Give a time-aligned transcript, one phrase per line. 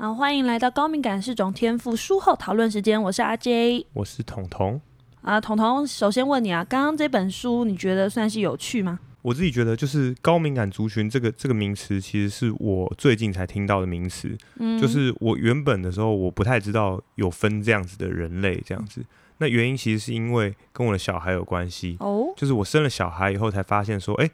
[0.00, 4.80] 好，欢迎来到高敏感是种天赋书后讨论时间，我是阿 J 我是彤彤。
[5.20, 8.98] 啊，彤彤，首先问你啊，刚刚这本书你觉得算是有趣吗？
[9.20, 14.34] 我自己觉得，就是高敏感族群这个这个名词，其实是我最近才听到的名词。
[14.56, 19.04] 嗯，就是我原本的时候，我不太知道有分这样子的人类这样子。
[19.36, 21.98] 那原因其实是因为跟我的小孩有关系。
[22.00, 24.30] 哦，就是我生了小孩以后，才发现说，哎、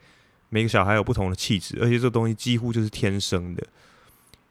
[0.48, 3.66] 每个小孩有不同的气质，而且这东西几乎就是天生的。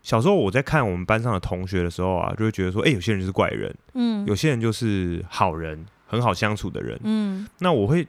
[0.05, 6.99] 小时候我在看我们班上的同学的时候啊，就会觉得说，哎、有些人就是怪人，嗯有些人就是好人，很好相处的人。
[7.03, 8.07] 嗯那我会，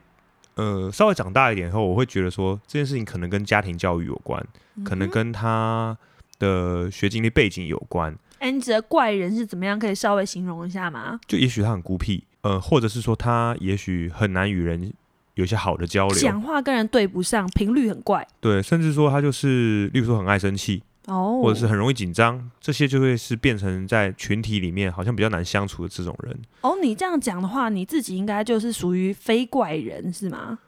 [0.53, 4.45] 呃，稍微长大一点后，我会觉得说这件事情可能跟家庭教育有关，
[4.85, 5.97] 可能跟他
[6.37, 8.15] 的学经历背景有关。
[8.37, 9.79] 哎，你指的怪人是怎么样？
[9.79, 11.19] 可以稍微形容一下吗？
[11.25, 14.93] 就也许他很孤僻，呃，或者是说他也许很难与人
[15.33, 26.39] 有一些好的交流，讲话跟人对不上，频率很怪对，甚至说他就是，例如说很爱生气，哦，或者是很容易紧张，这些就会是变成在群体里面好像比较难相处的这种人。
[26.61, 30.59] 哦，你这样讲的话，你自己应该就是属于非怪人是吗？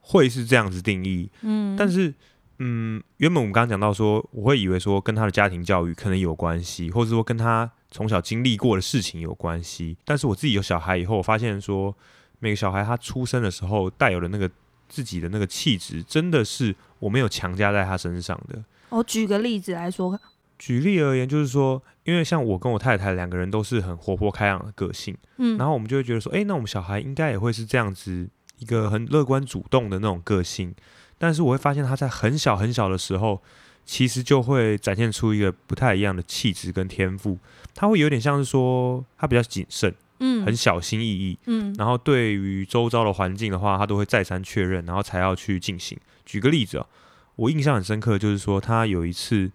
[0.00, 2.14] 会是这样子定义，嗯，但是，
[2.58, 9.96] 嗯，原本我们刚刚讲到说，我会以为说跟他的家庭教育可能有关系，或者说跟他从小经历过的事情有关系。
[10.04, 11.92] 但是我自己有小孩以后，我发现说，
[12.38, 14.48] 每个小孩他出生的时候带有的那个
[14.88, 18.62] 自己的那个气质，真的是我没有强加在他身上的。
[18.88, 20.18] 我举个例子来说，
[20.58, 28.28] 举例而言，就是说，因为像我跟我太太两个人都是很活泼开朗的个性，嗯，然后我们就会觉得说，诶，那我们小孩应该也会是这样子
[28.58, 30.74] 一个很乐观主动的那种个性。
[31.18, 33.42] 但是我会发现他在很小很小的时候，
[33.84, 37.38] 其实就会展现出一个不太一样的气质跟天赋。
[37.74, 45.98] 他会有点像是说，他比较谨慎，嗯很小心翼翼，嗯然后对于周遭的环境的话，他都会再三确认，然后才要去进行。
[46.24, 46.86] 举个例子啊，
[47.36, 49.50] 我印象很深刻，就是说他有一次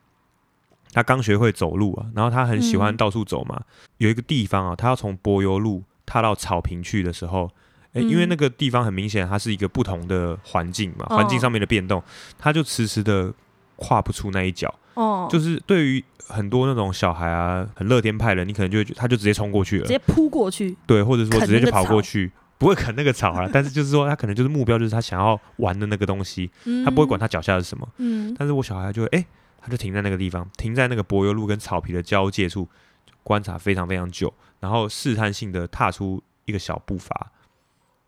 [0.93, 3.61] 他刚学会走路啊，然后他很喜欢嗯到处走嘛，
[3.97, 7.51] 有一个地方啊，他要从柏油路踏到草坪去的时候。
[7.93, 12.01] 诶，因为嗯那个地方很明显，它是一个不同的环境嘛，哦环境上面的变动，
[12.39, 13.33] 他就迟迟的
[13.75, 14.73] 跨不出那一脚。
[14.93, 27.89] 哦，就是对于很多那种小孩啊，很乐天派的，你可能就会他就直接冲过去了直，接扑过去，对，或者说直接就跑过去，不会啃那个草啊， 但是就是说他可能就是目标就是他想要玩的那个东西，嗯，他不会管他脚下是什么。
[27.97, 29.25] 嗯，但是我小孩就会，哎、
[29.59, 32.69] 他就停在那个地方，停在那个柏油路跟草皮的交界处，
[33.23, 37.31] 观察非常非常久，然后试探性的踏出一个小步伐，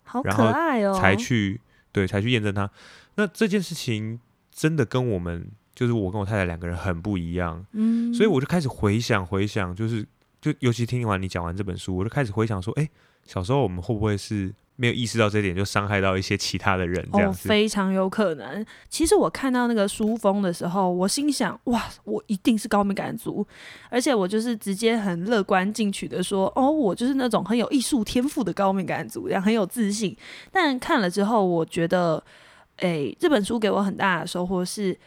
[0.03, 1.59] 好可然后爱哦，才去
[1.91, 2.69] 对，才去验证它。
[3.15, 4.19] 那这件事情
[4.51, 10.05] 真的跟我们就是我跟我太太两个人很不一样，嗯，所以我就开始回想回想，就是
[10.43, 12.89] 就尤其听完你讲完这本书，我就开始回想说，哎、
[13.25, 17.47] 小时候我们会不会是没有意识到这点，就伤害到一些其他的人这哦，样子？
[17.47, 18.65] 非常有可能。
[18.89, 23.47] 其实我看到那个书封的时候，我心想：哇，我一定是高敏感族，
[23.89, 30.13] 而且我就是直接很乐观进取的说：哦，我就是那种很有艺术天赋的高敏感族，这样很有自信。
[30.51, 32.21] 但看了之后，我觉得，
[32.79, 34.99] 诶，这本书给我很大的收获是，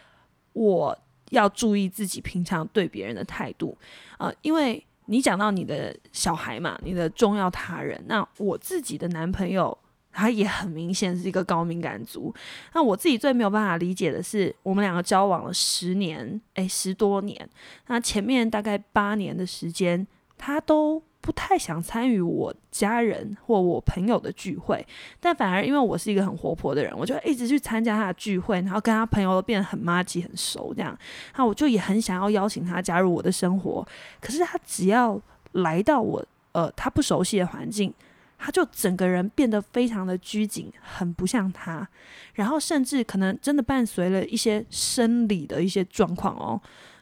[0.54, 0.98] 我
[1.28, 3.76] 要注意自己平常对别人的态度
[4.16, 4.82] 啊、呃因为。
[5.06, 9.76] 你讲到你的小孩嘛，你的重要他人，那我自己的男朋友
[10.12, 12.34] 他也很明显是一个高敏感族。
[12.72, 17.48] 那我自己最没有办法理解的是，我们两个交往了十年，诶，十多年，
[17.88, 20.06] 那前面大概八年的时间，
[20.38, 24.86] 他都不太想参与我家人或我朋友的聚会，
[25.18, 30.96] 但反而因为我是一个很活泼的人，我就一直去参加他的聚会，然后跟他朋友都变得很妈鸡、很熟这样。
[31.36, 33.84] 那我就也很想要邀请他加入我的生活，
[34.20, 35.20] 可是他只要
[35.50, 37.92] 来到我呃他不熟悉的环境，
[38.38, 41.88] 他就整个人变得非常的拘谨，很不像他，
[42.34, 46.60] 然后甚至可能真的伴随了一些生理的一些状况哦，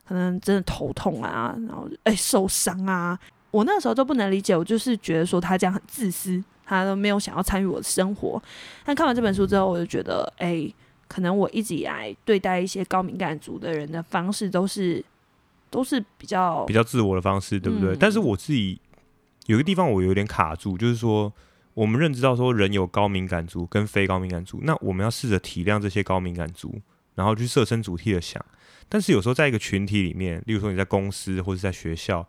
[0.09, 3.19] 可能真的头痛啊，然后哎受伤啊，
[3.55, 8.43] 我那时候都不能理解，我就是觉得说他这样很自私，他都没有想要参与我的生活。
[8.85, 10.69] 但看完这本书之后，我就觉得，哎，
[11.07, 15.05] 可能我一直以来对待一些高敏感族的人的方式都是
[15.71, 17.95] 都是比较比较自我的方式，对不对？
[17.95, 18.81] 嗯但是我自己
[19.47, 21.33] 有一个地方我有点卡住，就是说
[21.75, 26.81] 我们认知到说人有高敏感族跟非高敏感族，那我们要试着体谅这些高敏感族，
[27.15, 28.45] 然后去设身处地的想。
[28.89, 32.29] 但是有时候在一个群体里面，例如说你在公司或者在学校，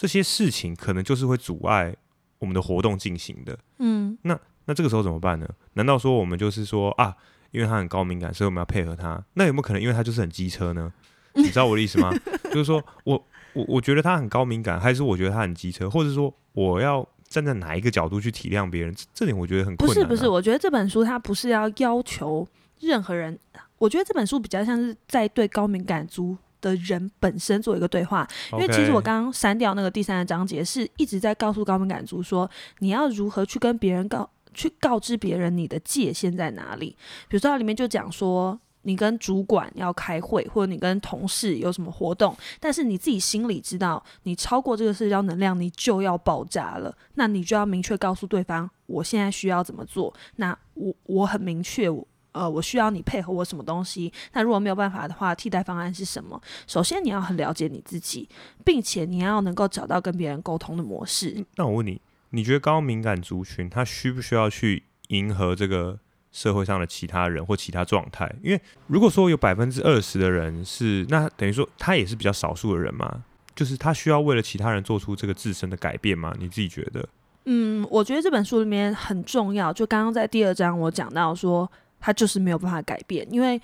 [0.00, 1.92] 这些事情可能就是会阻碍
[2.38, 3.58] 我们的活动进行的。
[3.80, 5.48] 嗯那那这个时候怎么办呢？
[5.72, 7.16] 难道说我们就是说啊，
[7.50, 9.20] 因为他很高敏感，所以我们要配合他？
[9.34, 10.92] 那有没有可能因为他就是很机车呢？
[11.34, 12.12] 你知道我的意思吗？
[12.44, 18.94] 就是说我我我觉得他很高敏感，还是我觉得他很机车，或者说我要站在哪一个角度去体谅别人？
[18.94, 20.06] 这这点我觉得很困难、啊。
[20.06, 22.46] 不是不是，我觉得这本书它不是要要求
[22.78, 23.36] 任何人，
[23.78, 28.26] 我觉得这本书比较像是在对高敏感族的人本身做一个对话。
[28.52, 36.96] 因为其实我刚刚删掉那个第三个章节，是一直在告诉高敏感族说，你要如何去跟别人告，去告知别人你的界限在哪里。
[37.28, 46.96] 比如说，它里面就讲说，你跟主管要开会，或者你跟同事有什么活动，但是你自己心里知道，你超过这个社交能量，你就要爆炸了。
[47.14, 50.14] 那你就要明确告诉对方，我现在需要怎么做。
[50.36, 52.06] 那我我很明确，我
[52.38, 54.12] 呃，我需要你配合我什么东西。
[54.32, 56.40] 那如果没有办法的话，替代方案是什么？
[56.66, 58.28] 首先你要很了解你自己，
[58.64, 61.44] 并且你要能够找到跟别人沟通的模式。
[61.56, 62.00] 那我问你，
[62.30, 65.98] 你觉得高敏感族群他需不需要去迎合这个
[66.30, 68.32] 社会上的其他人或其他状态？
[68.42, 73.24] 因为如果说有百分之二十的人是，那等于说他也是比较少数的人嘛，
[73.56, 76.34] 就是他需要为了其他人做出这个自身的改变吗？
[76.38, 77.08] 你自己觉得？
[77.50, 79.72] 嗯，我觉得这本书里面很重要。
[79.72, 83.60] 就刚刚在第二章我讲到说，他就是没有办法改变，因为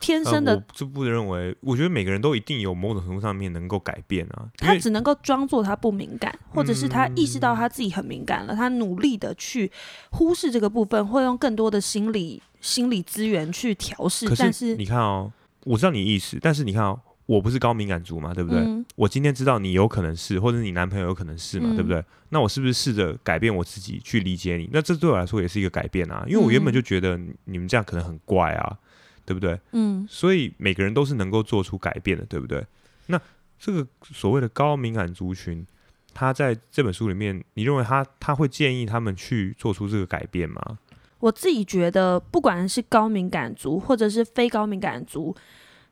[0.00, 9.70] 天生的呃、我这不认为，我觉得每个人都一定有某种程度上面能够改变啊，他只能够装作他不敏感，或者是他意识到他自己很敏感了，他努力的去
[10.10, 14.26] 忽视这个部分，会用更多的心理心理资源去调试。
[14.26, 15.32] 可但是你看哦，
[15.64, 18.60] 我知道你意思，但是你看哦，我不是高敏感族嘛，对不对？
[18.60, 22.04] 嗯我今天知道你有可能是，或者你男朋友有可能是嘛，嗯对不对？
[22.28, 24.68] 那我是不是试着改变我自己去理解你？
[24.72, 28.78] 那这对我来说也是一个改变啊，因为我原本就觉得你你们这样可能很怪啊，
[29.24, 29.58] 对不对？
[29.72, 32.64] 嗯所以每个人都是能够做出改变的，对不对？
[33.06, 33.20] 那
[33.58, 35.66] 这个所谓的高敏感族群，
[36.12, 40.78] 他在这本书里面，你认为他他会建议他们去做出这个改变吗？
[41.20, 45.34] 我自己觉得，不管是高敏感族或者是非高敏感族，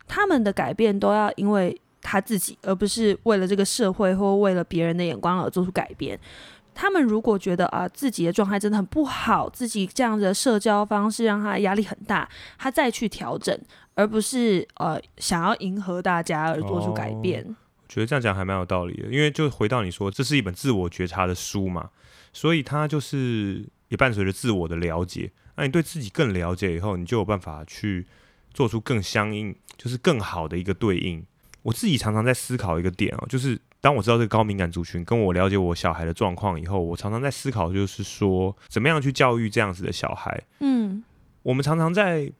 [0.07, 6.19] 他们的改变都要因为他自己，而不是为了这个社会或为了别人的眼光而做出改变。
[6.75, 12.27] 他们如果觉得啊自己的状态真的很不好，自己这样的社交方式让他压力很大，
[12.59, 13.57] 他再去调整，
[13.95, 17.55] 而不是呃想要迎合大家而做出改变。
[17.89, 21.91] 觉得这样讲还蛮有道理的，因为就回到你说，这是一本自我觉察的书嘛，
[22.33, 25.31] 所以它就是也伴随着自我的了解。
[25.57, 28.07] 那你对自己更了解以后，你就有办法去
[28.55, 31.25] 做出更相应，就是更好的一个对应。
[31.63, 40.43] 我自己常常在思考一个点啊，就是当我知道这个高敏感族群跟我了解我小孩的状况以后，我常常在思考，就是说怎么样去教育这样子的小孩。
[40.61, 41.05] 嗯
[41.43, 42.33] 我们常常在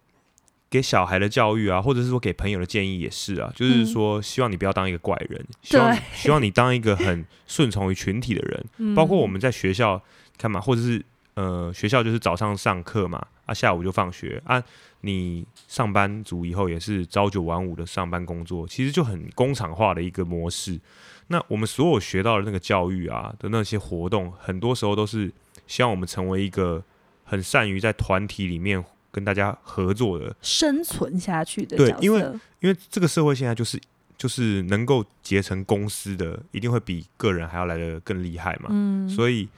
[0.71, 8.65] 给小孩的教育啊，或者是说给朋友的建议也是啊，就是说希望你不要当一个怪人， 希望对 希望你当一个很顺从于群体的人。
[8.79, 10.03] 嗯包括我们在学校
[10.37, 14.63] 看嘛，或者是呃学校就是早上上课嘛，啊下午就放学啊，
[15.03, 20.81] 你上班族以后也是朝九晚五的上班工作，其实就很工厂化的一个模式。
[21.29, 25.33] 那我们所有学到的那个教育啊的那些活动，很多时候都是
[25.67, 26.83] 希望我们成为一个
[27.25, 32.21] 很善于在团体里面跟大家合作的生存下去的对因为
[32.61, 33.81] 因为这个社会现在就是
[34.17, 38.69] 就是能够结成公司的，一定会比个人还要来的更厉害嘛。
[38.71, 39.49] 嗯，所以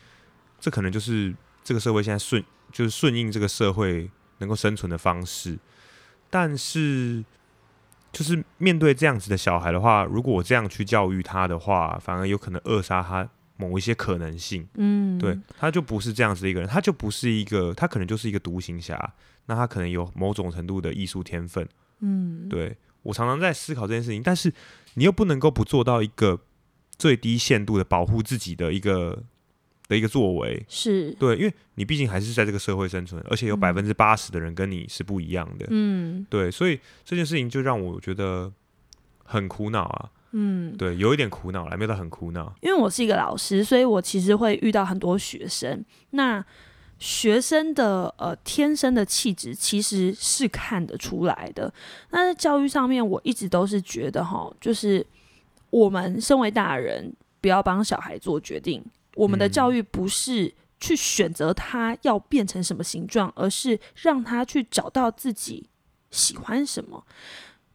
[0.58, 2.42] 这可能就是这个社会现在顺
[2.72, 4.10] 就是顺应这个社会
[4.44, 5.58] 能够生存的方式。
[6.30, 7.24] 但是，
[8.12, 14.66] 就是面对这样子的小孩的话，如果我这样去教育他的话，反而有可能扼杀他某一些可能性。
[14.74, 19.14] 嗯，对，他就不是这样子的一个人，他就不是一个，他可能就是一个独行侠。
[19.46, 21.68] 那他可能有某种程度的艺术天分。
[22.00, 24.52] 嗯，对我常常在思考这件事情，但是
[24.94, 26.40] 你又不能够不做到一个
[26.96, 29.22] 最低限度的保护自己的一个
[29.88, 30.64] 的一个作为。
[30.68, 35.66] 是，对，因为你毕竟还是在这个社会生存，而且有嗯百分之八十的人跟你是不一样的。
[35.70, 38.52] 嗯对，所以这件事情就让我觉得
[39.24, 40.10] 很苦恼啊。
[40.36, 42.52] 嗯，对，有一点苦恼了，没有到很苦恼。
[42.60, 45.84] 因为我是一个老师，所以我其实会遇到很多学生。
[46.10, 46.44] 那
[46.98, 51.72] 学生的呃天生的气质其实是看得出来的。
[52.10, 55.06] 那在教育上面，我一直都是觉得哈，就是
[55.70, 58.84] 我们身为大人，不要帮小孩做决定。
[59.14, 65.68] 我们的嗯教育不是去选择他要变成什么形状，而是让他去找到自己
[66.10, 67.04] 喜欢什么。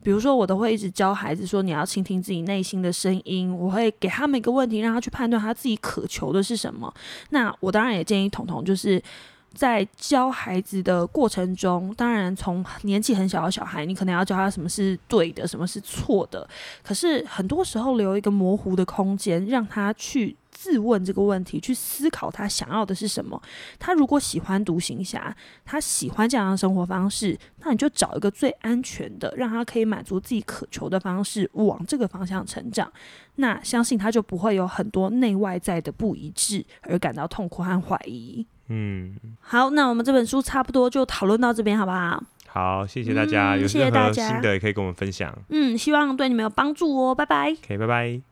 [0.01, 3.53] 比如说，我都会一直教孩子说，你要倾听自己内心的声音。
[3.53, 6.93] 我会给他们一个问题，让他去判断他自己渴求的是什么。
[7.31, 9.01] 那我当然也建议彤彤，就是
[9.53, 16.48] 在教孩子的过程中，当然从年纪很小的小孩，你可能要教他什么是对的，什么是错的。
[16.81, 23.42] 可是很多时候留一个模糊的空间，让他去自问这个问题，去思考他想要的是什么。
[23.80, 32.92] 他如果喜欢独行侠，他喜欢这样的生活方式，那你就找一个最安全的，让他可以满足自己渴求的方式，往这个方向成长。
[33.36, 38.46] 那相信他就不会有很多内外在的不一致，而感到痛苦和怀疑。
[38.68, 42.22] 嗯，好，那我们这本书差不多就讨论到这边，好不好？
[42.48, 45.34] 好，谢谢大家，嗯有任何谢谢大家心得也可以跟我们分享。
[45.48, 47.51] 嗯，希望对你们有帮助哦，拜拜。
[47.51, 48.29] OK，拜拜。